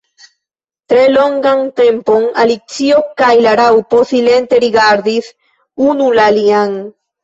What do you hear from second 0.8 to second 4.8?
Tre longan tempon Alicio kaj la Raŭpo silente